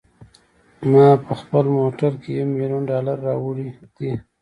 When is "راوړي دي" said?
3.27-4.11